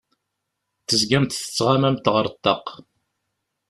Tezgamt 0.87 1.35
tettɣamamt 1.37 2.05
ar 2.17 2.25
ṭṭaq. 2.35 2.67